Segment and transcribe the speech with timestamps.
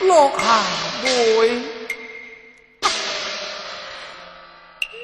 [0.00, 0.44] 落霞
[1.02, 1.08] 妹，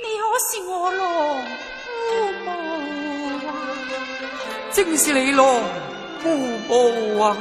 [0.03, 1.01] 你可是我郎
[1.87, 1.91] 姑
[2.45, 2.47] 母
[3.47, 3.51] 啊？
[4.73, 5.45] 正是你郎
[6.23, 7.37] 姑母啊？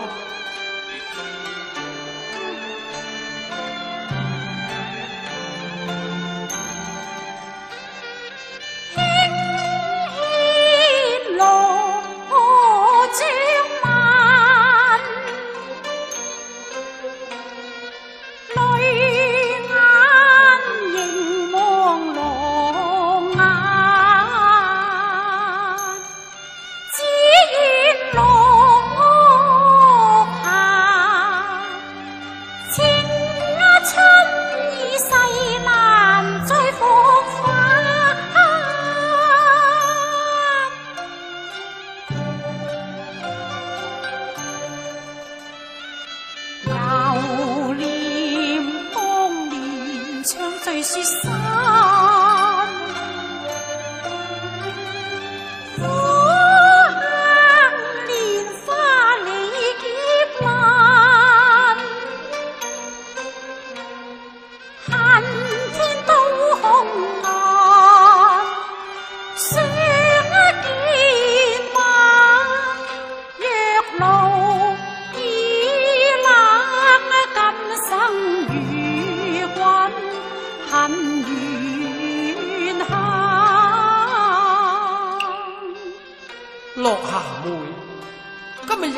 [50.82, 51.51] 你说。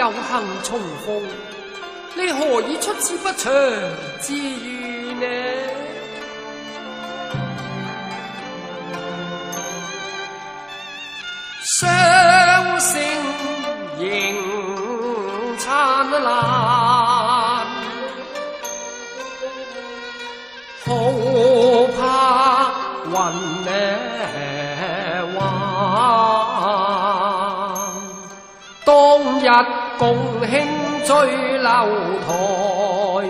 [0.03, 0.21] 有幸
[0.63, 1.23] 重逢，
[2.13, 3.53] 你何以出此不祥
[4.19, 5.25] 之语呢？
[11.79, 13.01] 相声
[13.97, 14.35] 迎
[15.57, 16.25] 灿烂，
[20.85, 21.52] 好。
[30.03, 30.17] 共
[30.49, 30.67] 庆
[31.05, 31.69] 醉楼
[32.27, 33.25] 台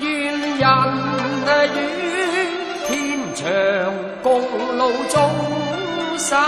[0.00, 1.86] 愿人与
[2.86, 3.44] 天长
[4.22, 4.40] 共
[4.78, 5.30] 路终
[6.16, 6.38] 生。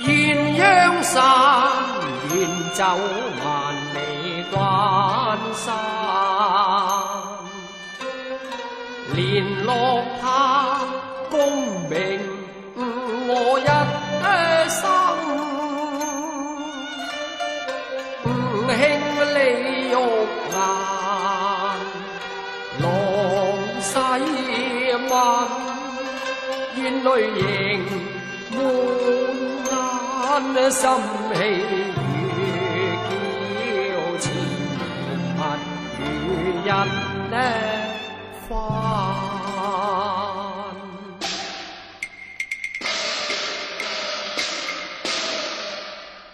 [0.00, 0.10] 鸳
[0.58, 1.22] 鸯山
[2.34, 2.84] 远走
[3.44, 5.72] 万里关山
[9.14, 10.02] 连落
[11.42, 11.50] 功
[11.90, 11.96] 名
[13.26, 13.66] 我一
[14.70, 14.80] 生，
[18.24, 18.28] 唔
[18.70, 18.80] 轻
[19.34, 19.36] 李
[19.90, 19.92] 玉
[20.54, 20.54] 兰，
[22.78, 22.84] 浪
[23.80, 23.90] 西
[25.10, 25.12] 吻，
[26.76, 27.06] 咽泪
[27.40, 27.42] 盈，
[29.66, 29.74] 满
[30.54, 30.80] 眼心
[31.34, 31.36] 气
[32.62, 32.78] 月
[34.20, 34.30] 娇，
[35.98, 36.00] 如
[38.48, 39.31] 花。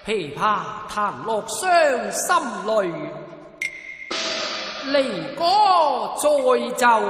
[0.09, 1.61] 琵琶弹落伤
[2.11, 2.35] 心
[2.65, 2.91] 泪，
[4.87, 5.45] 离歌
[6.17, 6.31] 再
[6.79, 7.03] 奏。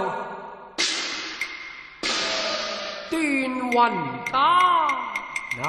[3.08, 3.20] 断
[3.70, 3.78] 魂
[4.32, 4.40] 打
[5.62, 5.64] 啊。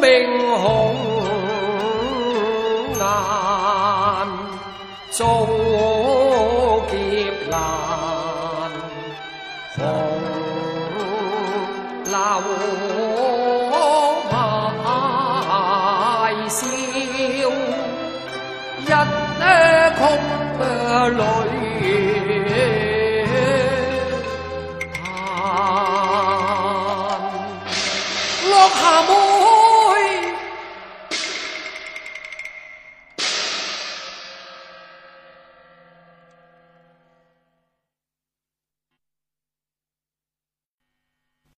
[0.00, 0.06] 冰
[0.58, 0.96] 红
[2.98, 3.00] 颜
[5.10, 5.46] 遭
[6.90, 6.94] 劫
[7.50, 7.60] 难，
[19.94, 20.02] 红
[21.16, 21.48] 楼笑，
[28.98, 29.19] 泪，